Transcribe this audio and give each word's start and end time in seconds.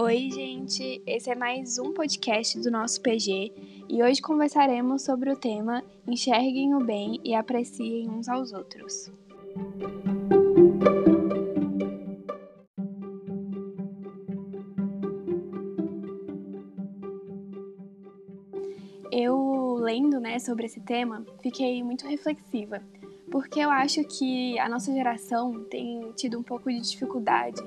Oi, 0.00 0.30
gente! 0.30 1.02
Esse 1.04 1.28
é 1.28 1.34
mais 1.34 1.76
um 1.76 1.92
podcast 1.92 2.56
do 2.60 2.70
nosso 2.70 3.00
PG 3.00 3.52
e 3.88 4.00
hoje 4.00 4.22
conversaremos 4.22 5.02
sobre 5.02 5.28
o 5.28 5.36
tema 5.36 5.82
Enxerguem 6.06 6.72
o 6.76 6.78
bem 6.78 7.18
e 7.24 7.34
apreciem 7.34 8.08
uns 8.08 8.28
aos 8.28 8.52
outros. 8.52 9.10
Eu, 19.10 19.78
lendo 19.80 20.20
né, 20.20 20.38
sobre 20.38 20.66
esse 20.66 20.80
tema, 20.80 21.26
fiquei 21.42 21.82
muito 21.82 22.06
reflexiva, 22.06 22.80
porque 23.32 23.58
eu 23.58 23.68
acho 23.68 24.04
que 24.04 24.56
a 24.60 24.68
nossa 24.68 24.92
geração 24.92 25.64
tem 25.64 26.12
tido 26.12 26.38
um 26.38 26.42
pouco 26.44 26.70
de 26.70 26.80
dificuldade 26.80 27.60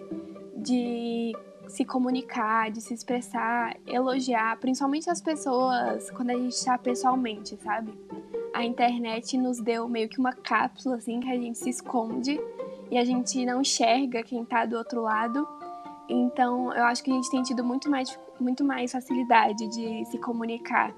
de 0.55 1.33
se 1.71 1.85
comunicar, 1.85 2.69
de 2.69 2.81
se 2.81 2.93
expressar, 2.93 3.75
elogiar, 3.87 4.57
principalmente 4.57 5.09
as 5.09 5.21
pessoas 5.21 6.11
quando 6.11 6.31
a 6.31 6.37
gente 6.37 6.53
está 6.53 6.77
pessoalmente, 6.77 7.57
sabe? 7.63 7.93
A 8.53 8.65
internet 8.65 9.37
nos 9.37 9.59
deu 9.59 9.87
meio 9.87 10.09
que 10.09 10.19
uma 10.19 10.33
cápsula 10.33 10.97
assim 10.97 11.21
que 11.21 11.29
a 11.29 11.37
gente 11.37 11.57
se 11.57 11.69
esconde 11.69 12.39
e 12.89 12.97
a 12.97 13.05
gente 13.05 13.45
não 13.45 13.61
enxerga 13.61 14.21
quem 14.21 14.43
está 14.43 14.65
do 14.65 14.77
outro 14.77 15.01
lado. 15.01 15.47
Então, 16.09 16.73
eu 16.73 16.83
acho 16.83 17.01
que 17.01 17.09
a 17.09 17.13
gente 17.13 17.31
tem 17.31 17.41
tido 17.41 17.63
muito 17.63 17.89
mais, 17.89 18.19
muito 18.37 18.65
mais 18.65 18.91
facilidade 18.91 19.65
de 19.69 20.03
se 20.05 20.17
comunicar 20.17 20.93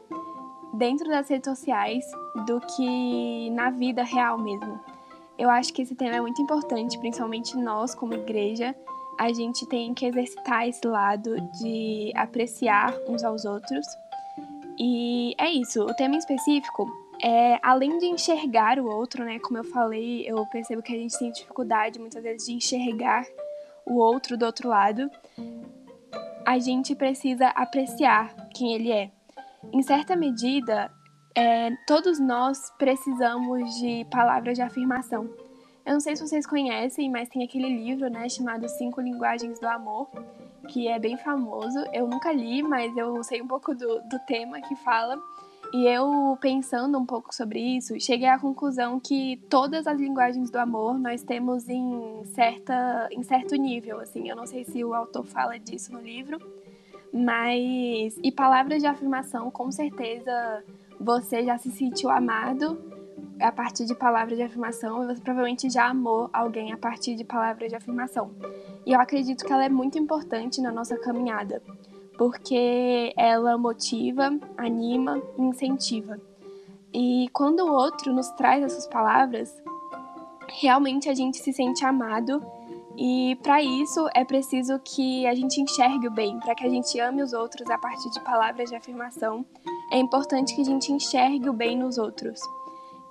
dentro 0.73 1.07
das 1.07 1.29
redes 1.29 1.47
sociais 1.47 2.03
do 2.47 2.59
que 2.59 3.51
na 3.51 3.69
vida 3.69 4.03
real 4.03 4.39
mesmo. 4.39 4.79
Eu 5.37 5.51
acho 5.51 5.71
que 5.71 5.83
esse 5.83 5.93
tema 5.93 6.15
é 6.15 6.21
muito 6.21 6.41
importante, 6.41 6.97
principalmente 6.97 7.55
nós, 7.55 7.93
como 7.93 8.13
igreja, 8.13 8.75
a 9.19 9.31
gente 9.31 9.65
tem 9.67 9.93
que 9.93 10.05
exercitar 10.05 10.67
esse 10.67 10.85
lado 10.85 11.35
de 11.59 12.11
apreciar 12.15 12.93
uns 13.07 13.23
aos 13.23 13.45
outros. 13.45 13.85
E 14.77 15.35
é 15.37 15.51
isso. 15.51 15.83
O 15.83 15.93
tema 15.93 16.15
em 16.15 16.17
específico 16.17 16.91
é 17.21 17.59
além 17.61 17.97
de 17.99 18.05
enxergar 18.05 18.79
o 18.79 18.85
outro, 18.85 19.23
né? 19.23 19.39
Como 19.39 19.57
eu 19.57 19.63
falei, 19.63 20.23
eu 20.27 20.45
percebo 20.47 20.81
que 20.81 20.93
a 20.93 20.97
gente 20.97 21.17
tem 21.17 21.31
dificuldade 21.31 21.99
muitas 21.99 22.23
vezes 22.23 22.47
de 22.47 22.53
enxergar 22.53 23.25
o 23.85 23.97
outro 23.97 24.37
do 24.37 24.45
outro 24.45 24.69
lado. 24.69 25.09
A 26.45 26.59
gente 26.59 26.95
precisa 26.95 27.47
apreciar 27.49 28.35
quem 28.53 28.73
ele 28.73 28.91
é. 28.91 29.11
Em 29.71 29.81
certa 29.81 30.15
medida, 30.15 30.91
é, 31.35 31.71
todos 31.87 32.19
nós 32.19 32.69
precisamos 32.77 33.73
de 33.79 34.05
palavras 34.11 34.55
de 34.57 34.61
afirmação. 34.61 35.29
Eu 35.85 35.93
não 35.93 35.99
sei 35.99 36.15
se 36.15 36.25
vocês 36.25 36.45
conhecem, 36.45 37.09
mas 37.09 37.27
tem 37.27 37.43
aquele 37.43 37.67
livro, 37.67 38.09
né, 38.09 38.29
chamado 38.29 38.67
Cinco 38.69 39.01
Linguagens 39.01 39.59
do 39.59 39.67
Amor, 39.67 40.07
que 40.69 40.87
é 40.87 40.97
bem 40.97 41.17
famoso. 41.17 41.77
Eu 41.91 42.07
nunca 42.07 42.31
li, 42.31 42.63
mas 42.63 42.95
eu 42.95 43.21
sei 43.23 43.41
um 43.41 43.47
pouco 43.47 43.75
do, 43.75 43.99
do 44.03 44.19
tema 44.25 44.61
que 44.61 44.75
fala. 44.77 45.21
E 45.73 45.85
eu, 45.87 46.37
pensando 46.39 46.97
um 46.97 47.05
pouco 47.05 47.33
sobre 47.35 47.59
isso, 47.59 47.99
cheguei 47.99 48.27
à 48.27 48.39
conclusão 48.39 48.99
que 48.99 49.37
todas 49.49 49.85
as 49.85 49.99
linguagens 49.99 50.49
do 50.49 50.57
amor 50.57 50.97
nós 50.97 51.23
temos 51.23 51.67
em, 51.67 52.23
certa, 52.25 53.09
em 53.11 53.23
certo 53.23 53.55
nível, 53.55 53.99
assim. 53.99 54.29
Eu 54.29 54.35
não 54.35 54.45
sei 54.45 54.63
se 54.63 54.83
o 54.85 54.93
autor 54.93 55.25
fala 55.25 55.59
disso 55.59 55.91
no 55.91 55.99
livro, 55.99 56.39
mas... 57.11 58.17
E 58.23 58.31
palavras 58.31 58.81
de 58.81 58.87
afirmação, 58.87 59.51
com 59.51 59.69
certeza 59.71 60.63
você 60.99 61.43
já 61.43 61.57
se 61.57 61.71
sentiu 61.71 62.09
amado 62.09 62.92
a 63.39 63.51
partir 63.51 63.85
de 63.85 63.95
palavras 63.95 64.37
de 64.37 64.43
afirmação 64.43 65.05
você 65.05 65.21
provavelmente 65.21 65.69
já 65.69 65.87
amou 65.87 66.29
alguém 66.31 66.71
a 66.71 66.77
partir 66.77 67.15
de 67.15 67.23
palavras 67.23 67.69
de 67.69 67.75
afirmação. 67.75 68.31
E 68.85 68.91
eu 68.91 68.99
acredito 68.99 69.45
que 69.45 69.51
ela 69.51 69.65
é 69.65 69.69
muito 69.69 69.97
importante 69.97 70.61
na 70.61 70.71
nossa 70.71 70.97
caminhada, 70.97 71.61
porque 72.17 73.13
ela 73.17 73.57
motiva, 73.57 74.37
anima 74.57 75.21
e 75.37 75.41
incentiva. 75.41 76.19
E 76.93 77.27
quando 77.33 77.61
o 77.61 77.71
outro 77.71 78.13
nos 78.13 78.29
traz 78.31 78.63
essas 78.63 78.85
palavras, 78.87 79.51
realmente 80.47 81.09
a 81.09 81.13
gente 81.13 81.37
se 81.37 81.51
sente 81.51 81.83
amado 81.83 82.41
e 82.95 83.35
para 83.41 83.61
isso 83.63 84.07
é 84.13 84.23
preciso 84.23 84.79
que 84.79 85.25
a 85.25 85.33
gente 85.33 85.59
enxergue 85.59 86.07
o 86.07 86.11
bem, 86.11 86.39
para 86.39 86.53
que 86.53 86.65
a 86.65 86.69
gente 86.69 86.99
ame 86.99 87.23
os 87.23 87.33
outros 87.33 87.67
a 87.69 87.77
partir 87.77 88.09
de 88.11 88.19
palavras 88.19 88.69
de 88.69 88.75
afirmação. 88.75 89.43
É 89.91 89.97
importante 89.97 90.53
que 90.53 90.61
a 90.61 90.65
gente 90.65 90.91
enxergue 90.91 91.49
o 91.49 91.53
bem 91.53 91.77
nos 91.77 91.97
outros. 91.97 92.39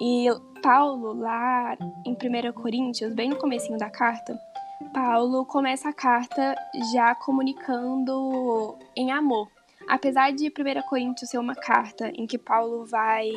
E 0.04 0.26
Paulo, 0.60 1.12
lá 1.12 1.76
em 2.04 2.10
1 2.12 2.52
Coríntios, 2.60 3.14
bem 3.14 3.30
no 3.30 3.38
comecinho 3.38 3.78
da 3.78 3.88
carta, 3.88 4.36
Paulo 4.92 5.46
começa 5.46 5.90
a 5.90 5.92
carta 5.92 6.56
já 6.92 7.14
comunicando 7.14 8.76
em 8.96 9.12
amor. 9.12 9.48
Apesar 9.88 10.32
de 10.32 10.48
1 10.48 10.82
Coríntios 10.88 11.30
ser 11.30 11.38
uma 11.38 11.54
carta 11.54 12.10
em 12.16 12.26
que 12.26 12.36
Paulo 12.36 12.84
vai 12.84 13.30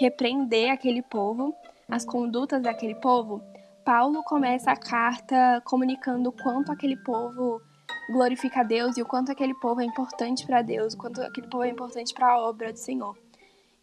repreender 0.00 0.72
aquele 0.72 1.00
povo, 1.00 1.54
as 1.88 2.04
condutas 2.04 2.60
daquele 2.60 2.96
povo, 2.96 3.40
Paulo 3.84 4.24
começa 4.24 4.72
a 4.72 4.76
carta 4.76 5.62
comunicando 5.64 6.32
quanto 6.32 6.72
aquele 6.72 6.96
povo 6.96 7.62
glorifica 8.10 8.62
a 8.62 8.64
Deus 8.64 8.96
e 8.96 9.02
o 9.02 9.06
quanto 9.06 9.30
aquele 9.30 9.54
povo 9.54 9.80
é 9.80 9.84
importante 9.84 10.44
para 10.44 10.60
Deus, 10.60 10.94
o 10.94 10.98
quanto 10.98 11.22
aquele 11.22 11.46
povo 11.46 11.62
é 11.62 11.68
importante 11.68 12.12
para 12.12 12.32
a 12.32 12.40
obra 12.40 12.72
do 12.72 12.78
Senhor. 12.80 13.16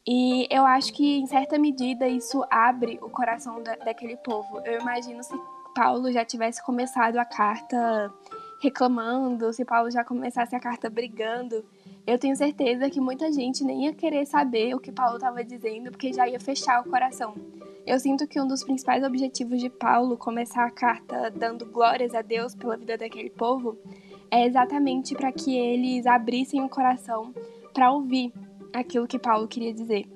E 0.08 0.48
eu 0.50 0.66
acho 0.66 0.94
que, 0.94 1.20
em 1.20 1.26
certa 1.26 1.60
medida, 1.60 2.08
isso 2.08 2.42
abre 2.50 2.98
o 3.02 3.10
coração 3.10 3.62
da, 3.62 3.76
daquele 3.76 4.16
povo. 4.16 4.62
Eu 4.64 4.80
imagino 4.80 5.22
se 5.22 5.36
Paulo 5.76 6.10
já 6.12 6.24
tivesse 6.24 6.64
começado 6.64 7.18
a 7.18 7.26
carta 7.26 8.14
reclamando, 8.62 9.52
se 9.52 9.66
Paulo 9.66 9.92
já 9.92 10.06
começasse 10.06 10.56
a 10.56 10.60
carta 10.60 10.90
brigando, 10.90 11.64
eu 12.08 12.18
tenho 12.18 12.36
certeza 12.38 12.90
que 12.90 13.02
muita 13.02 13.32
gente 13.34 13.66
nem 13.66 13.86
ia 13.86 13.94
querer 13.94 14.26
saber 14.26 14.74
o 14.74 14.80
que 14.80 14.94
Paulo 14.94 15.18
estava 15.18 15.44
dizendo, 15.44 15.92
porque 15.92 16.14
já 16.14 16.28
ia 16.28 16.40
fechar 16.40 16.82
o 16.82 16.90
coração. 16.90 17.36
Eu 17.86 18.00
sinto 18.00 18.26
que 18.26 18.40
um 18.40 18.48
dos 18.48 18.64
principais 18.64 19.04
objetivos 19.04 19.60
de 19.60 19.70
Paulo 19.70 20.18
começar 20.18 20.66
a 20.66 20.72
carta 20.72 21.30
dando 21.30 21.66
glórias 21.66 22.16
a 22.16 22.22
Deus 22.22 22.56
pela 22.56 22.78
vida 22.78 22.98
daquele 22.98 23.30
povo 23.30 23.78
é 24.32 24.46
exatamente 24.46 25.16
para 25.16 25.32
que 25.32 25.56
eles 25.56 26.06
abrissem 26.06 26.62
o 26.64 26.70
coração 26.70 27.34
para 27.74 27.92
ouvir 27.92 28.34
aquilo 28.74 29.08
que 29.08 29.20
Paulo 29.20 29.48
queria 29.48 29.74
dizer. 29.74 30.10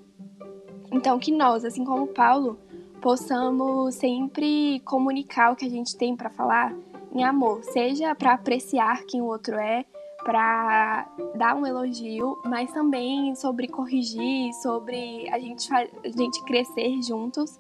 Então, 0.92 1.18
que 1.20 1.32
nós, 1.32 1.64
assim 1.64 1.86
como 1.86 2.08
Paulo, 2.08 2.60
possamos 3.02 3.96
sempre 3.96 4.80
comunicar 4.82 5.52
o 5.52 5.56
que 5.56 5.66
a 5.66 5.70
gente 5.70 5.98
tem 5.98 6.16
para 6.16 6.30
falar 6.30 6.76
em 7.14 7.24
amor, 7.24 7.64
seja 7.64 8.14
para 8.16 8.34
apreciar 8.34 9.04
quem 9.06 9.22
o 9.22 9.26
outro 9.26 9.56
é, 9.56 9.86
para 10.24 11.08
dar 11.36 11.56
um 11.56 11.66
elogio, 11.66 12.38
mas 12.46 12.72
também 12.72 13.36
sobre 13.36 13.68
corrigir, 13.68 14.54
sobre 14.62 15.28
a 15.30 15.40
gente, 15.40 15.74
a 15.74 15.88
gente 16.16 16.44
crescer 16.44 17.02
juntos, 17.02 17.60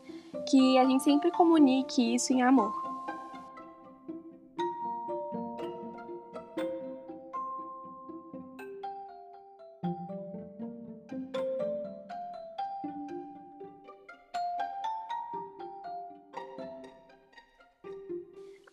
que 0.49 0.77
a 0.77 0.85
gente 0.85 1.03
sempre 1.03 1.31
comunique 1.31 2.15
isso 2.15 2.31
em 2.31 2.41
amor. 2.41 2.80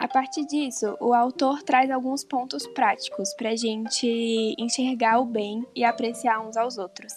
A 0.09 0.11
partir 0.11 0.47
disso, 0.47 0.97
o 1.03 1.13
autor 1.13 1.63
traz 1.63 1.91
alguns 1.91 2.25
pontos 2.25 2.67
práticos 2.69 3.35
para 3.35 3.51
a 3.51 3.57
gente 3.57 4.55
enxergar 4.59 5.21
o 5.21 5.27
bem 5.27 5.67
e 5.77 5.85
apreciar 5.85 6.41
uns 6.41 6.57
aos 6.57 6.79
outros. 6.79 7.13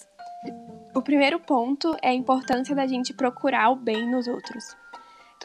O 0.93 1.01
primeiro 1.01 1.39
ponto 1.39 1.95
é 2.01 2.09
a 2.09 2.13
importância 2.13 2.75
da 2.75 2.85
gente 2.85 3.13
procurar 3.13 3.69
o 3.69 3.77
bem 3.77 4.11
nos 4.11 4.27
outros. 4.27 4.75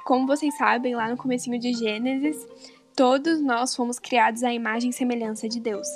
Como 0.04 0.26
vocês 0.26 0.58
sabem, 0.58 0.96
lá 0.96 1.08
no 1.08 1.16
comecinho 1.16 1.56
de 1.56 1.72
Gênesis, 1.72 2.36
todos 2.96 3.40
nós 3.40 3.76
fomos 3.76 4.00
criados 4.00 4.42
à 4.42 4.52
imagem 4.52 4.90
e 4.90 4.92
semelhança 4.92 5.48
de 5.48 5.60
Deus. 5.60 5.86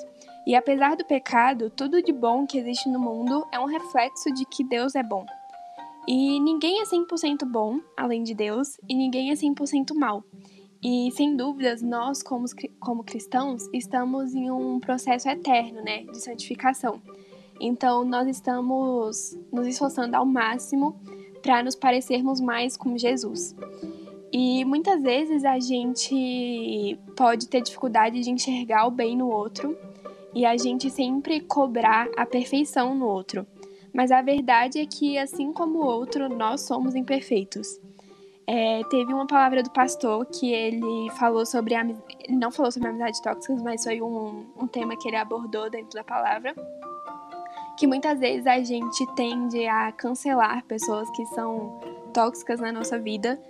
E 0.46 0.54
apesar 0.54 0.96
do 0.96 1.04
pecado, 1.04 1.68
tudo 1.68 2.00
de 2.00 2.12
bom 2.12 2.46
que 2.46 2.58
existe 2.58 2.88
no 2.88 3.00
mundo 3.00 3.44
é 3.50 3.58
um 3.58 3.66
reflexo 3.66 4.32
de 4.32 4.44
que 4.44 4.62
Deus 4.62 4.94
é 4.94 5.02
bom. 5.02 5.26
E 6.06 6.38
ninguém 6.38 6.80
é 6.80 6.84
100% 6.84 7.44
bom, 7.44 7.80
além 7.96 8.22
de 8.22 8.34
Deus, 8.34 8.78
e 8.88 8.94
ninguém 8.94 9.32
é 9.32 9.34
100% 9.34 9.96
mal. 9.96 10.22
E 10.82 11.10
sem 11.12 11.36
dúvidas, 11.36 11.82
nós, 11.82 12.22
como, 12.22 12.46
como 12.78 13.04
cristãos, 13.04 13.68
estamos 13.72 14.34
em 14.34 14.50
um 14.50 14.80
processo 14.80 15.28
eterno, 15.28 15.82
né, 15.82 16.04
de 16.04 16.18
santificação. 16.18 17.00
Então, 17.60 18.02
nós 18.04 18.26
estamos 18.26 19.36
nos 19.52 19.66
esforçando 19.66 20.16
ao 20.16 20.24
máximo 20.24 20.98
para 21.42 21.62
nos 21.62 21.74
parecermos 21.74 22.40
mais 22.40 22.76
com 22.76 22.96
Jesus. 22.96 23.54
E 24.32 24.64
muitas 24.64 25.02
vezes 25.02 25.44
a 25.44 25.58
gente 25.58 26.98
pode 27.16 27.48
ter 27.48 27.60
dificuldade 27.60 28.20
de 28.20 28.30
enxergar 28.30 28.86
o 28.86 28.90
bem 28.90 29.16
no 29.16 29.28
outro 29.28 29.76
e 30.34 30.46
a 30.46 30.56
gente 30.56 30.88
sempre 30.88 31.40
cobrar 31.40 32.08
a 32.16 32.24
perfeição 32.24 32.94
no 32.94 33.06
outro. 33.06 33.46
Mas 33.92 34.12
a 34.12 34.22
verdade 34.22 34.78
é 34.78 34.86
que, 34.86 35.18
assim 35.18 35.52
como 35.52 35.80
o 35.80 35.84
outro, 35.84 36.28
nós 36.28 36.60
somos 36.60 36.94
imperfeitos. 36.94 37.80
É, 38.52 38.82
teve 38.90 39.14
uma 39.14 39.28
palavra 39.28 39.62
do 39.62 39.70
pastor 39.70 40.26
que 40.26 40.52
ele 40.52 41.08
falou 41.10 41.46
sobre 41.46 41.72
a, 41.72 41.82
ele 41.84 42.36
não 42.36 42.50
falou 42.50 42.72
sobre 42.72 42.88
amizades 42.88 43.20
tóxicas, 43.20 43.62
mas 43.62 43.84
foi 43.84 44.02
um, 44.02 44.44
um 44.58 44.66
tema 44.66 44.96
que 44.96 45.06
ele 45.06 45.16
abordou 45.16 45.70
dentro 45.70 45.94
da 45.94 46.02
palavra. 46.02 46.52
Que 47.78 47.86
muitas 47.86 48.18
vezes 48.18 48.48
a 48.48 48.60
gente 48.60 49.06
tende 49.14 49.64
a 49.68 49.92
cancelar 49.92 50.64
pessoas 50.64 51.08
que 51.10 51.24
são 51.26 51.78
tóxicas 52.12 52.58
na 52.58 52.72
nossa 52.72 52.98
vida, 52.98 53.40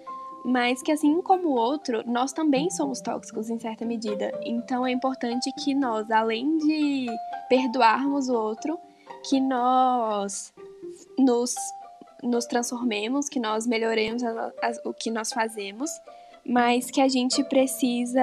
mas 0.45 0.83
que 0.83 0.93
assim 0.93 1.23
como 1.23 1.49
o 1.49 1.55
outro, 1.55 2.03
nós 2.07 2.35
também 2.35 2.69
somos 2.69 3.01
tóxicos 3.01 3.49
em 3.49 3.59
certa 3.59 3.87
medida. 3.87 4.39
Então 4.45 4.87
é 4.87 4.91
importante 4.91 5.51
que 5.65 5.75
nós, 5.75 6.11
além 6.11 6.59
de 6.59 7.07
perdoarmos 7.49 8.29
o 8.29 8.35
outro, 8.35 8.79
que 9.31 9.41
nós 9.41 10.53
nos 11.19 11.55
nos 12.23 12.47
transformemos, 12.47 13.29
que 13.29 13.41
nós 13.41 13.67
melhoremos 13.67 14.23
a, 14.23 14.31
a, 14.31 14.89
o 14.89 14.93
que 14.93 15.11
nós 15.11 15.33
fazemos, 15.33 15.91
mas 16.45 16.91
que 16.91 17.01
a 17.01 17.09
gente 17.09 17.45
precisa, 17.45 18.21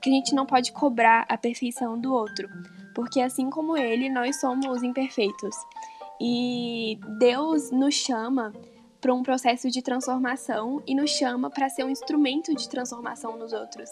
que 0.00 0.08
a 0.08 0.12
gente 0.12 0.34
não 0.34 0.46
pode 0.46 0.72
cobrar 0.72 1.26
a 1.28 1.36
perfeição 1.36 1.98
do 1.98 2.12
outro, 2.12 2.48
porque 2.94 3.20
assim 3.20 3.50
como 3.50 3.76
ele, 3.76 4.08
nós 4.08 4.40
somos 4.40 4.82
imperfeitos. 4.82 5.54
E 6.20 6.98
Deus 7.18 7.70
nos 7.70 7.94
chama 7.94 8.52
para 9.00 9.14
um 9.14 9.22
processo 9.22 9.70
de 9.70 9.80
transformação 9.80 10.82
e 10.86 10.94
nos 10.94 11.10
chama 11.10 11.48
para 11.48 11.68
ser 11.70 11.84
um 11.84 11.88
instrumento 11.88 12.54
de 12.54 12.68
transformação 12.68 13.36
nos 13.38 13.52
outros. 13.52 13.88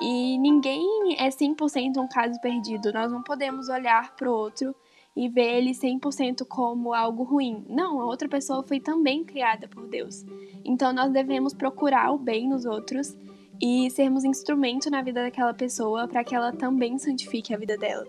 E 0.00 0.38
ninguém 0.38 1.16
é 1.18 1.28
100% 1.28 1.96
um 1.96 2.06
caso 2.06 2.40
perdido. 2.40 2.92
Nós 2.92 3.10
não 3.10 3.22
podemos 3.22 3.68
olhar 3.68 4.14
para 4.14 4.30
o 4.30 4.32
outro 4.32 4.74
e 5.16 5.28
ver 5.28 5.56
ele 5.56 5.70
100% 5.70 6.46
como 6.46 6.92
algo 6.92 7.22
ruim. 7.22 7.64
Não, 7.68 8.00
a 8.00 8.04
outra 8.04 8.28
pessoa 8.28 8.62
foi 8.62 8.78
também 8.78 9.24
criada 9.24 9.66
por 9.66 9.88
Deus. 9.88 10.24
Então 10.64 10.92
nós 10.92 11.10
devemos 11.10 11.54
procurar 11.54 12.12
o 12.12 12.18
bem 12.18 12.48
nos 12.48 12.66
outros 12.66 13.16
e 13.60 13.90
sermos 13.90 14.24
instrumento 14.24 14.90
na 14.90 15.00
vida 15.00 15.22
daquela 15.22 15.54
pessoa 15.54 16.06
para 16.06 16.22
que 16.22 16.34
ela 16.34 16.52
também 16.52 16.98
santifique 16.98 17.54
a 17.54 17.56
vida 17.56 17.76
dela. 17.78 18.06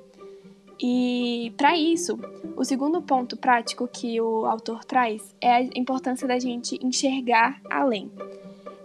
E 0.80 1.54
para 1.58 1.76
isso, 1.76 2.20
o 2.56 2.64
segundo 2.64 3.02
ponto 3.02 3.36
prático 3.36 3.88
que 3.88 4.22
o 4.22 4.46
autor 4.46 4.84
traz 4.84 5.36
é 5.42 5.52
a 5.56 5.62
importância 5.62 6.28
da 6.28 6.38
gente 6.38 6.78
enxergar 6.86 7.60
além. 7.70 8.12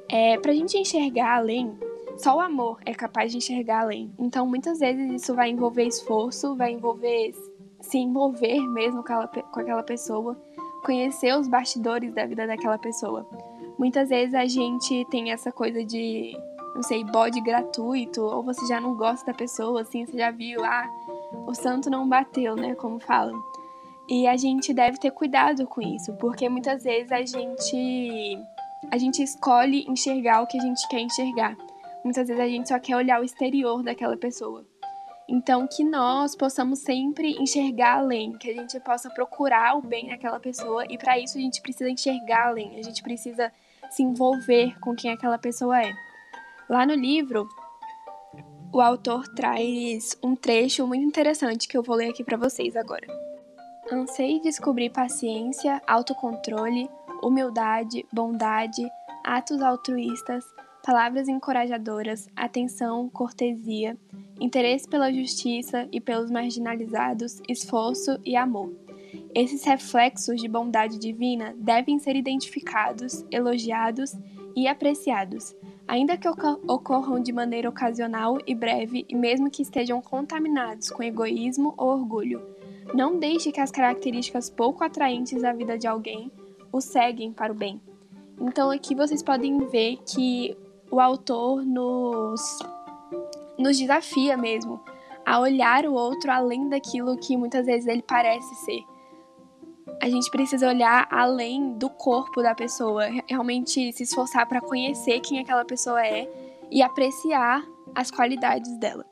É, 0.08 0.38
para 0.38 0.52
a 0.52 0.54
gente 0.54 0.78
enxergar 0.78 1.36
além, 1.36 1.76
só 2.16 2.36
o 2.36 2.40
amor 2.40 2.78
é 2.86 2.94
capaz 2.94 3.30
de 3.32 3.38
enxergar 3.38 3.82
além. 3.82 4.10
Então, 4.18 4.46
muitas 4.46 4.78
vezes 4.78 5.22
isso 5.22 5.34
vai 5.34 5.50
envolver 5.50 5.84
esforço, 5.84 6.54
vai 6.54 6.72
envolver 6.72 7.34
se 7.82 7.98
envolver 7.98 8.60
mesmo 8.68 9.02
com 9.02 9.12
aquela, 9.12 9.28
com 9.28 9.60
aquela 9.60 9.82
pessoa, 9.82 10.36
conhecer 10.84 11.36
os 11.36 11.48
bastidores 11.48 12.14
da 12.14 12.26
vida 12.26 12.46
daquela 12.46 12.78
pessoa. 12.78 13.26
Muitas 13.78 14.08
vezes 14.08 14.34
a 14.34 14.46
gente 14.46 15.04
tem 15.10 15.32
essa 15.32 15.50
coisa 15.50 15.84
de, 15.84 16.36
não 16.74 16.82
sei, 16.82 17.04
bode 17.04 17.40
gratuito, 17.40 18.22
ou 18.22 18.42
você 18.42 18.66
já 18.66 18.80
não 18.80 18.96
gosta 18.96 19.26
da 19.26 19.36
pessoa, 19.36 19.82
assim, 19.82 20.06
você 20.06 20.16
já 20.16 20.30
viu, 20.30 20.64
ah, 20.64 20.88
o 21.46 21.54
santo 21.54 21.90
não 21.90 22.08
bateu, 22.08 22.56
né, 22.56 22.74
como 22.74 22.98
falam. 22.98 23.40
E 24.08 24.26
a 24.26 24.36
gente 24.36 24.74
deve 24.74 24.98
ter 24.98 25.10
cuidado 25.10 25.66
com 25.66 25.80
isso, 25.80 26.12
porque 26.14 26.48
muitas 26.48 26.84
vezes 26.84 27.12
a 27.12 27.24
gente 27.24 28.38
a 28.90 28.98
gente 28.98 29.22
escolhe 29.22 29.84
enxergar 29.88 30.42
o 30.42 30.46
que 30.46 30.58
a 30.58 30.60
gente 30.60 30.86
quer 30.88 31.00
enxergar. 31.00 31.56
Muitas 32.04 32.26
vezes 32.26 32.42
a 32.42 32.48
gente 32.48 32.68
só 32.68 32.78
quer 32.80 32.96
olhar 32.96 33.20
o 33.20 33.24
exterior 33.24 33.82
daquela 33.82 34.16
pessoa. 34.16 34.66
Então, 35.28 35.66
que 35.66 35.84
nós 35.84 36.34
possamos 36.34 36.80
sempre 36.80 37.32
enxergar 37.40 37.98
além, 37.98 38.32
que 38.32 38.50
a 38.50 38.54
gente 38.54 38.78
possa 38.80 39.08
procurar 39.10 39.76
o 39.76 39.82
bem 39.82 40.08
naquela 40.08 40.40
pessoa 40.40 40.84
e 40.88 40.98
para 40.98 41.18
isso 41.18 41.38
a 41.38 41.40
gente 41.40 41.60
precisa 41.62 41.88
enxergar 41.88 42.48
além, 42.48 42.78
a 42.78 42.82
gente 42.82 43.02
precisa 43.02 43.52
se 43.90 44.02
envolver 44.02 44.78
com 44.80 44.94
quem 44.94 45.12
aquela 45.12 45.38
pessoa 45.38 45.80
é. 45.80 45.92
Lá 46.68 46.84
no 46.84 46.94
livro, 46.94 47.48
o 48.72 48.80
autor 48.80 49.28
traz 49.28 50.16
um 50.22 50.34
trecho 50.34 50.86
muito 50.86 51.04
interessante 51.04 51.68
que 51.68 51.76
eu 51.76 51.82
vou 51.82 51.96
ler 51.96 52.10
aqui 52.10 52.24
para 52.24 52.36
vocês 52.36 52.74
agora. 52.74 53.06
Ansei 53.90 54.40
descobrir 54.40 54.90
paciência, 54.90 55.82
autocontrole, 55.86 56.88
humildade, 57.22 58.06
bondade, 58.12 58.82
atos 59.22 59.60
altruístas, 59.60 60.44
palavras 60.82 61.28
encorajadoras, 61.28 62.26
atenção, 62.34 63.08
cortesia, 63.10 63.96
interesse 64.42 64.88
pela 64.88 65.12
justiça 65.12 65.88
e 65.92 66.00
pelos 66.00 66.30
marginalizados, 66.30 67.40
esforço 67.48 68.18
e 68.24 68.34
amor. 68.34 68.72
Esses 69.34 69.64
reflexos 69.64 70.40
de 70.40 70.48
bondade 70.48 70.98
divina 70.98 71.54
devem 71.56 71.98
ser 71.98 72.16
identificados, 72.16 73.24
elogiados 73.30 74.14
e 74.56 74.66
apreciados, 74.66 75.54
ainda 75.86 76.16
que 76.16 76.28
ocorram 76.28 77.20
de 77.20 77.32
maneira 77.32 77.68
ocasional 77.68 78.38
e 78.46 78.54
breve 78.54 79.06
e 79.08 79.14
mesmo 79.14 79.50
que 79.50 79.62
estejam 79.62 80.02
contaminados 80.02 80.90
com 80.90 81.02
egoísmo 81.02 81.72
ou 81.76 81.90
orgulho. 81.90 82.42
Não 82.92 83.18
deixe 83.18 83.52
que 83.52 83.60
as 83.60 83.70
características 83.70 84.50
pouco 84.50 84.84
atraentes 84.84 85.40
da 85.40 85.52
vida 85.52 85.78
de 85.78 85.86
alguém 85.86 86.30
o 86.70 86.80
seguem 86.80 87.32
para 87.32 87.52
o 87.52 87.56
bem. 87.56 87.80
Então 88.40 88.70
aqui 88.70 88.94
vocês 88.94 89.22
podem 89.22 89.58
ver 89.68 89.98
que 90.04 90.56
o 90.90 91.00
autor 91.00 91.64
nos, 91.64 92.58
nos 93.62 93.78
desafia 93.78 94.36
mesmo 94.36 94.80
a 95.24 95.38
olhar 95.38 95.86
o 95.86 95.94
outro 95.94 96.30
além 96.30 96.68
daquilo 96.68 97.16
que 97.16 97.36
muitas 97.36 97.66
vezes 97.66 97.86
ele 97.86 98.02
parece 98.02 98.54
ser. 98.64 98.82
A 100.00 100.08
gente 100.08 100.30
precisa 100.30 100.68
olhar 100.68 101.06
além 101.10 101.74
do 101.74 101.88
corpo 101.88 102.42
da 102.42 102.54
pessoa, 102.54 103.04
realmente 103.28 103.92
se 103.92 104.02
esforçar 104.02 104.46
para 104.46 104.60
conhecer 104.60 105.20
quem 105.20 105.38
aquela 105.38 105.64
pessoa 105.64 106.04
é 106.04 106.28
e 106.70 106.82
apreciar 106.82 107.64
as 107.94 108.10
qualidades 108.10 108.76
dela. 108.78 109.06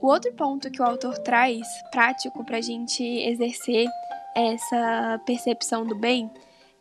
O 0.00 0.06
outro 0.06 0.32
ponto 0.32 0.70
que 0.70 0.80
o 0.80 0.84
autor 0.84 1.18
traz, 1.18 1.66
prático 1.90 2.42
para 2.44 2.56
a 2.56 2.62
gente 2.62 3.04
exercer 3.04 3.86
essa 4.34 5.20
percepção 5.26 5.84
do 5.84 5.94
bem, 5.94 6.30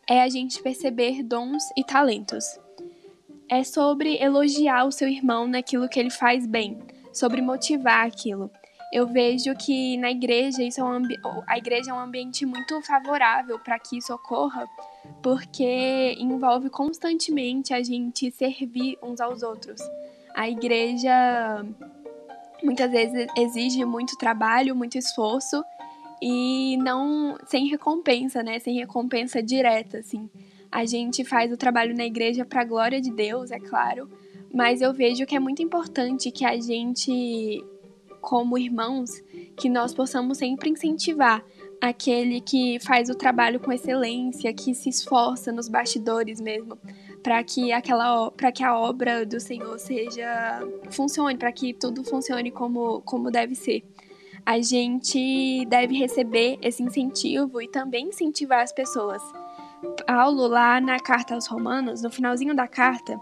é 0.10 0.22
a 0.22 0.30
gente 0.30 0.62
perceber 0.64 1.22
dons 1.24 1.64
e 1.76 1.84
talentos 1.84 2.58
é 3.50 3.64
sobre 3.64 4.22
elogiar 4.22 4.86
o 4.86 4.92
seu 4.92 5.08
irmão 5.08 5.48
naquilo 5.48 5.90
que 5.90 6.00
ele 6.00 6.12
faz 6.12 6.46
bem, 6.46 6.78
sobre 7.12 7.42
motivar 7.42 8.06
aquilo. 8.06 8.52
Eu 8.92 9.08
vejo 9.08 9.54
que 9.56 9.98
na 9.98 10.10
igreja 10.10 10.64
isso 10.64 10.82
é 10.82 10.84
um 10.84 11.02
a 11.46 11.58
igreja 11.58 11.92
é 11.92 11.94
um 11.94 12.00
ambiente 12.00 12.46
muito 12.46 12.82
favorável 12.82 13.60
para 13.60 13.78
que 13.78 13.98
isso 13.98 14.14
ocorra, 14.14 14.68
porque 15.22 16.16
envolve 16.20 16.70
constantemente 16.70 17.74
a 17.74 17.84
gente 17.84 18.32
servir 18.32 18.98
uns 19.04 19.20
aos 19.20 19.44
outros. 19.44 19.80
A 20.36 20.50
igreja 20.50 21.66
muitas 22.64 22.92
vezes 22.92 23.28
exige 23.38 23.86
muito 23.86 24.18
trabalho, 24.18 24.76
muito 24.76 24.98
esforço 24.98 25.64
e 26.22 26.78
não 26.78 27.38
sem 27.46 27.68
recompensa, 27.68 28.44
né? 28.44 28.60
Sem 28.60 28.76
recompensa 28.76 29.42
direta, 29.42 30.00
assim. 30.00 30.30
A 30.72 30.86
gente 30.86 31.24
faz 31.24 31.52
o 31.52 31.58
trabalho 31.58 31.96
na 31.96 32.06
igreja 32.06 32.46
para 32.46 32.62
a 32.62 32.66
glória 32.66 33.02
de 33.02 33.12
Deus, 33.12 33.52
é 33.52 33.60
claro, 33.60 34.10
mas 34.54 34.82
eu 34.82 34.94
vejo 34.94 35.26
que 35.26 35.36
é 35.36 35.40
muito 35.40 35.62
importante 35.62 36.32
que 36.32 36.46
a 36.46 36.60
gente, 36.60 37.64
como 38.22 38.58
irmãos, 38.58 39.22
que 39.58 39.70
nós 39.70 39.94
possamos 39.94 40.38
sempre 40.38 40.70
incentivar 40.70 41.44
aquele 41.82 42.42
que 42.42 42.80
faz 42.80 43.10
o 43.10 43.16
trabalho 43.16 43.60
com 43.60 43.72
excelência, 43.72 44.54
que 44.54 44.74
se 44.74 44.90
esforça 44.90 45.52
nos 45.52 45.68
bastidores 45.68 46.42
mesmo, 46.42 46.78
para 47.24 47.44
que 47.44 47.72
aquela 47.72 48.32
para 48.32 48.52
que 48.52 48.64
a 48.64 48.78
obra 48.78 49.26
do 49.26 49.40
Senhor 49.40 49.78
seja 49.80 50.62
funcione, 50.92 51.38
para 51.38 51.52
que 51.52 51.74
tudo 51.74 52.04
funcione 52.04 52.52
como 52.52 53.02
como 53.02 53.32
deve 53.32 53.56
ser. 53.56 53.84
A 54.46 54.60
gente 54.62 55.66
deve 55.66 55.96
receber 55.98 56.58
esse 56.62 56.82
incentivo 56.82 57.62
e 57.62 57.68
também 57.68 58.10
incentivar 58.10 58.62
as 58.62 58.72
pessoas. 58.72 59.22
Paulo, 60.06 60.48
lá 60.48 60.82
na 60.82 61.00
carta 61.00 61.36
aos 61.36 61.48
Romanos, 61.48 62.02
no 62.02 62.10
finalzinho 62.10 62.56
da 62.56 62.68
carta, 62.68 63.20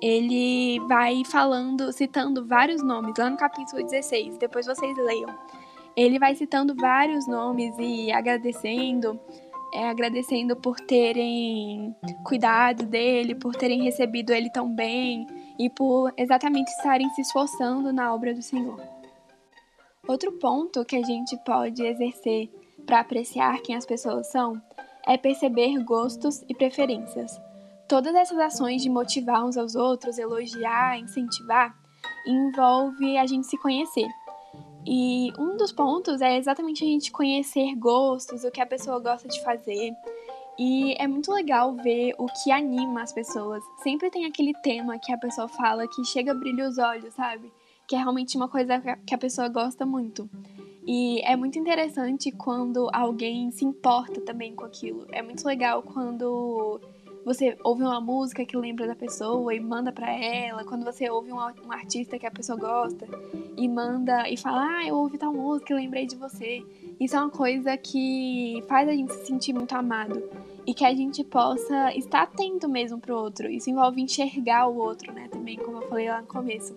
ele 0.00 0.78
vai 0.88 1.24
falando, 1.24 1.92
citando 1.92 2.46
vários 2.46 2.82
nomes, 2.82 3.14
lá 3.18 3.30
no 3.30 3.36
capítulo 3.36 3.82
16, 3.82 4.36
depois 4.38 4.66
vocês 4.66 4.96
leiam. 4.96 5.34
Ele 5.96 6.18
vai 6.18 6.34
citando 6.34 6.74
vários 6.74 7.26
nomes 7.26 7.74
e 7.78 8.12
agradecendo, 8.12 9.18
é, 9.72 9.88
agradecendo 9.88 10.56
por 10.56 10.78
terem 10.78 11.94
cuidado 12.24 12.84
dele, 12.84 13.34
por 13.34 13.54
terem 13.54 13.82
recebido 13.82 14.32
ele 14.32 14.50
tão 14.50 14.68
bem 14.68 15.26
e 15.58 15.70
por 15.70 16.12
exatamente 16.16 16.68
estarem 16.72 17.08
se 17.10 17.22
esforçando 17.22 17.92
na 17.92 18.12
obra 18.12 18.34
do 18.34 18.42
Senhor. 18.42 18.80
Outro 20.06 20.32
ponto 20.32 20.84
que 20.84 20.96
a 20.96 21.02
gente 21.02 21.36
pode 21.44 21.82
exercer 21.82 22.50
para 22.84 23.00
apreciar 23.00 23.62
quem 23.62 23.74
as 23.74 23.86
pessoas 23.86 24.30
são 24.30 24.60
é 25.06 25.16
perceber 25.16 25.78
gostos 25.84 26.44
e 26.48 26.54
preferências. 26.54 27.40
Todas 27.88 28.14
essas 28.14 28.38
ações 28.38 28.82
de 28.82 28.88
motivar 28.88 29.44
uns 29.44 29.56
aos 29.56 29.74
outros, 29.74 30.18
elogiar, 30.18 30.98
incentivar, 30.98 31.76
envolve 32.26 33.16
a 33.18 33.26
gente 33.26 33.46
se 33.46 33.58
conhecer. 33.58 34.08
E 34.86 35.32
um 35.38 35.56
dos 35.56 35.72
pontos 35.72 36.20
é 36.20 36.36
exatamente 36.36 36.84
a 36.84 36.86
gente 36.86 37.10
conhecer 37.10 37.74
gostos, 37.76 38.44
o 38.44 38.50
que 38.50 38.60
a 38.60 38.66
pessoa 38.66 38.98
gosta 38.98 39.28
de 39.28 39.42
fazer. 39.42 39.92
E 40.58 40.94
é 40.98 41.06
muito 41.06 41.32
legal 41.32 41.74
ver 41.74 42.14
o 42.18 42.26
que 42.26 42.52
anima 42.52 43.02
as 43.02 43.12
pessoas. 43.12 43.62
Sempre 43.82 44.10
tem 44.10 44.24
aquele 44.26 44.52
tema 44.62 44.98
que 44.98 45.12
a 45.12 45.18
pessoa 45.18 45.48
fala 45.48 45.88
que 45.88 46.04
chega 46.04 46.32
a 46.32 46.34
brilhar 46.34 46.68
os 46.68 46.78
olhos, 46.78 47.14
sabe? 47.14 47.50
Que 47.88 47.96
é 47.96 47.98
realmente 47.98 48.36
uma 48.36 48.48
coisa 48.48 48.80
que 49.06 49.14
a 49.14 49.18
pessoa 49.18 49.48
gosta 49.48 49.84
muito. 49.84 50.28
E 50.86 51.20
é 51.22 51.34
muito 51.34 51.58
interessante 51.58 52.30
quando 52.30 52.90
alguém 52.92 53.50
se 53.50 53.64
importa 53.64 54.20
também 54.20 54.54
com 54.54 54.64
aquilo. 54.64 55.06
É 55.10 55.22
muito 55.22 55.44
legal 55.46 55.82
quando 55.82 56.80
você 57.24 57.56
ouve 57.64 57.82
uma 57.82 58.00
música 58.00 58.44
que 58.44 58.54
lembra 58.54 58.86
da 58.86 58.94
pessoa 58.94 59.54
e 59.54 59.58
manda 59.58 59.90
para 59.90 60.12
ela, 60.12 60.62
quando 60.64 60.84
você 60.84 61.08
ouve 61.08 61.32
um, 61.32 61.36
um, 61.36 61.72
artista 61.72 62.18
que 62.18 62.26
a 62.26 62.30
pessoa 62.30 62.58
gosta 62.58 63.06
e 63.56 63.66
manda 63.66 64.28
e 64.28 64.36
fala, 64.36 64.78
ah, 64.78 64.86
eu 64.86 64.94
ouvi 64.96 65.16
tal 65.16 65.32
música 65.32 65.72
e 65.72 65.76
lembrei 65.76 66.06
de 66.06 66.16
você. 66.16 66.62
Isso 67.00 67.16
é 67.16 67.18
uma 67.18 67.30
coisa 67.30 67.76
que 67.78 68.62
faz 68.68 68.86
a 68.88 68.92
gente 68.92 69.14
se 69.14 69.26
sentir 69.26 69.54
muito 69.54 69.72
amado 69.72 70.22
e 70.66 70.74
que 70.74 70.84
a 70.84 70.94
gente 70.94 71.24
possa 71.24 71.94
estar 71.96 72.22
atento 72.22 72.68
mesmo 72.68 72.98
pro 72.98 73.16
outro. 73.16 73.50
Isso 73.50 73.70
envolve 73.70 74.02
enxergar 74.02 74.66
o 74.66 74.76
outro, 74.76 75.10
né, 75.12 75.28
também, 75.28 75.56
como 75.56 75.78
eu 75.78 75.88
falei 75.88 76.10
lá 76.10 76.20
no 76.20 76.26
começo. 76.26 76.76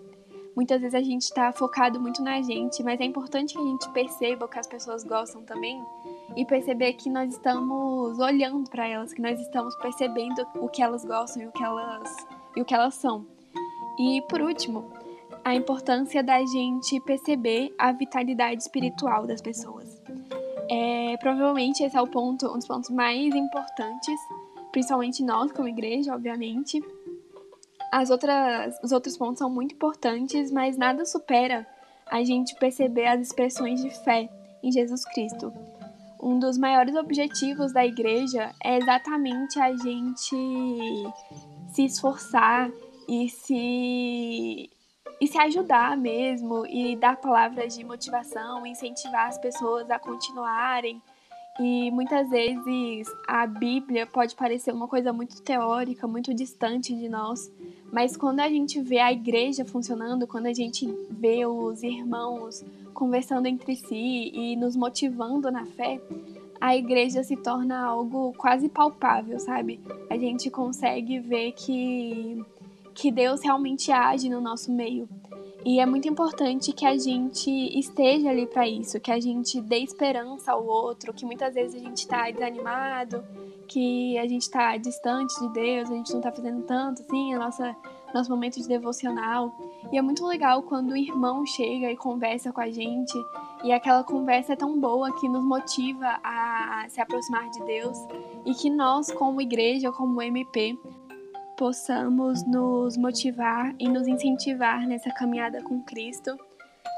Muitas 0.57 0.81
vezes 0.81 0.95
a 0.95 1.03
gente 1.03 1.21
está 1.21 1.53
focado 1.53 1.99
muito 1.99 2.23
na 2.23 2.41
gente, 2.41 2.81
mas 2.81 2.99
é 2.99 3.05
importante 3.05 3.53
que 3.53 3.59
a 3.59 3.63
gente 3.63 3.87
perceba 3.89 4.45
o 4.45 4.47
que 4.47 4.57
as 4.57 4.65
pessoas 4.65 5.03
gostam 5.03 5.43
também 5.43 5.79
e 6.35 6.43
perceber 6.47 6.93
que 6.93 7.11
nós 7.11 7.31
estamos 7.31 8.17
olhando 8.17 8.67
para 8.67 8.87
elas, 8.87 9.13
que 9.13 9.21
nós 9.21 9.39
estamos 9.39 9.75
percebendo 9.75 10.47
o 10.55 10.67
que 10.67 10.81
elas 10.81 11.05
gostam 11.05 11.43
e 11.43 11.45
o 11.45 11.51
que 11.51 11.63
elas, 11.63 12.15
e 12.55 12.61
o 12.61 12.65
que 12.65 12.73
elas 12.73 12.95
são. 12.95 13.23
E 13.99 14.19
por 14.27 14.41
último, 14.41 14.83
a 15.45 15.53
importância 15.53 16.23
da 16.23 16.43
gente 16.43 16.99
perceber 17.01 17.71
a 17.77 17.91
vitalidade 17.91 18.63
espiritual 18.63 19.27
das 19.27 19.43
pessoas. 19.43 20.01
É, 20.71 21.17
provavelmente 21.17 21.83
esse 21.83 21.95
é 21.95 22.01
o 22.01 22.07
ponto, 22.07 22.47
um 22.47 22.55
dos 22.55 22.67
pontos 22.67 22.89
mais 22.89 23.35
importantes, 23.35 24.19
principalmente 24.71 25.23
nós 25.23 25.51
como 25.51 25.67
igreja, 25.67 26.15
obviamente. 26.15 26.83
As 27.91 28.09
outras, 28.09 28.79
os 28.83 28.91
outros 28.91 29.17
pontos 29.17 29.39
são 29.39 29.49
muito 29.49 29.75
importantes, 29.75 30.51
mas 30.51 30.77
nada 30.77 31.05
supera 31.05 31.65
a 32.07 32.23
gente 32.23 32.55
perceber 32.55 33.07
as 33.07 33.21
expressões 33.21 33.81
de 33.81 33.89
fé 33.89 34.29
em 34.63 34.71
Jesus 34.71 35.05
Cristo 35.05 35.53
um 36.21 36.39
dos 36.39 36.57
maiores 36.57 36.95
objetivos 36.95 37.71
da 37.71 37.85
igreja 37.85 38.51
é 38.63 38.77
exatamente 38.77 39.59
a 39.59 39.75
gente 39.75 40.35
se 41.73 41.85
esforçar 41.85 42.71
e 43.07 43.29
se 43.29 44.69
e 45.19 45.25
se 45.25 45.37
ajudar 45.39 45.97
mesmo 45.97 46.65
e 46.67 46.95
dar 46.95 47.17
palavras 47.17 47.75
de 47.75 47.83
motivação, 47.83 48.67
incentivar 48.67 49.27
as 49.27 49.37
pessoas 49.39 49.89
a 49.89 49.97
continuarem. 49.97 51.01
E 51.59 51.89
muitas 51.89 52.29
vezes 52.29 53.07
a 53.27 53.47
Bíblia 53.47 54.05
pode 54.05 54.35
parecer 54.35 54.71
uma 54.71 54.87
coisa 54.87 55.11
muito 55.11 55.41
teórica, 55.41 56.07
muito 56.07 56.35
distante 56.35 56.93
de 56.93 57.09
nós, 57.09 57.51
mas 57.91 58.17
quando 58.17 58.39
a 58.39 58.49
gente 58.49 58.81
vê 58.81 58.99
a 58.99 59.11
igreja 59.11 59.63
funcionando, 59.63 60.27
quando 60.27 60.47
a 60.47 60.53
gente 60.53 60.87
vê 61.09 61.45
os 61.45 61.83
irmãos 61.83 62.63
conversando 62.93 63.45
entre 63.45 63.75
si 63.75 64.31
e 64.33 64.55
nos 64.55 64.75
motivando 64.75 65.51
na 65.51 65.65
fé, 65.65 66.01
a 66.59 66.75
igreja 66.75 67.23
se 67.23 67.37
torna 67.37 67.79
algo 67.79 68.33
quase 68.37 68.67
palpável, 68.67 69.39
sabe? 69.39 69.79
A 70.09 70.17
gente 70.17 70.49
consegue 70.49 71.19
ver 71.19 71.51
que, 71.53 72.43
que 72.93 73.11
Deus 73.11 73.41
realmente 73.43 73.91
age 73.91 74.29
no 74.29 74.41
nosso 74.41 74.71
meio. 74.71 75.07
E 75.63 75.79
é 75.79 75.85
muito 75.85 76.07
importante 76.07 76.71
que 76.71 76.85
a 76.85 76.97
gente 76.97 77.51
esteja 77.77 78.29
ali 78.29 78.45
para 78.45 78.67
isso, 78.67 78.99
que 78.99 79.11
a 79.11 79.19
gente 79.19 79.59
dê 79.61 79.79
esperança 79.79 80.53
ao 80.53 80.65
outro, 80.65 81.13
que 81.13 81.25
muitas 81.25 81.53
vezes 81.53 81.75
a 81.75 81.83
gente 81.83 81.97
está 81.97 82.31
desanimado, 82.31 83.23
que 83.67 84.17
a 84.17 84.27
gente 84.27 84.43
está 84.43 84.75
distante 84.77 85.39
de 85.39 85.49
Deus, 85.53 85.89
a 85.89 85.93
gente 85.93 86.11
não 86.11 86.19
está 86.19 86.31
fazendo 86.31 86.63
tanto 86.63 87.01
assim, 87.01 87.33
a 87.33 87.39
nossa 87.39 87.75
nosso 88.13 88.29
momento 88.29 88.59
de 88.59 88.67
devocional. 88.67 89.53
E 89.91 89.97
é 89.97 90.01
muito 90.01 90.25
legal 90.25 90.63
quando 90.63 90.91
o 90.91 90.97
irmão 90.97 91.45
chega 91.45 91.91
e 91.91 91.95
conversa 91.95 92.51
com 92.51 92.61
a 92.61 92.69
gente, 92.69 93.13
e 93.63 93.71
aquela 93.71 94.03
conversa 94.03 94.53
é 94.53 94.55
tão 94.55 94.79
boa 94.79 95.11
que 95.19 95.27
nos 95.27 95.43
motiva 95.43 96.19
a 96.23 96.85
se 96.89 97.01
aproximar 97.01 97.49
de 97.49 97.63
Deus 97.65 97.97
e 98.45 98.53
que 98.53 98.69
nós, 98.69 99.11
como 99.11 99.41
igreja, 99.41 99.91
como 99.91 100.21
MP, 100.21 100.77
possamos 101.57 102.45
nos 102.45 102.95
motivar 102.97 103.73
e 103.79 103.89
nos 103.89 104.07
incentivar 104.07 104.85
nessa 104.87 105.11
caminhada 105.11 105.61
com 105.63 105.81
Cristo, 105.81 106.37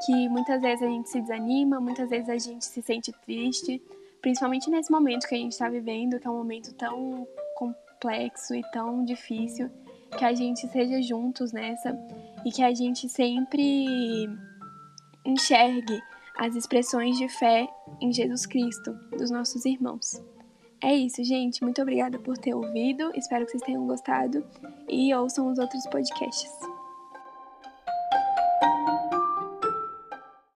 que 0.06 0.30
muitas 0.30 0.62
vezes 0.62 0.84
a 0.84 0.88
gente 0.88 1.10
se 1.10 1.22
desanima, 1.22 1.80
muitas 1.80 2.10
vezes 2.10 2.30
a 2.30 2.38
gente 2.38 2.66
se 2.66 2.82
sente 2.82 3.12
triste, 3.26 3.82
principalmente 4.22 4.70
nesse 4.70 4.92
momento 4.92 5.28
que 5.28 5.36
a 5.36 5.38
gente 5.38 5.52
está 5.52 5.70
vivendo, 5.70 6.20
que 6.20 6.28
é 6.28 6.30
um 6.30 6.38
momento 6.38 6.74
tão 6.74 7.28
complexo 7.56 8.56
e 8.56 8.62
tão 8.72 9.04
difícil 9.04 9.70
que 10.18 10.26
a 10.26 10.34
gente 10.34 10.68
seja 10.68 11.02
juntos 11.02 11.52
nessa 11.52 11.98
e 12.46 12.52
que 12.52 12.64
a 12.64 12.74
gente 12.74 13.08
sempre 13.08 14.28
enxergue 15.26 16.02
as 16.38 16.56
expressões 16.56 17.18
de 17.18 17.28
fé 17.28 17.68
em 18.02 18.12
Jesus 18.12 18.46
Cristo 18.46 18.94
dos 19.18 19.30
nossos 19.30 19.66
irmãos. 19.66 20.22
É 20.82 20.96
isso, 20.96 21.24
gente. 21.24 21.62
Muito 21.62 21.82
obrigada 21.82 22.18
por 22.18 22.38
ter 22.38 22.54
ouvido. 22.54 23.12
Espero 23.14 23.46
que 23.46 23.52
vocês 23.52 23.64
tenham 23.64 23.86
gostado 23.86 24.44
e 24.88 25.14
ouçam 25.14 25.52
os 25.52 25.60
outros 25.60 25.86
podcasts. 25.88 26.79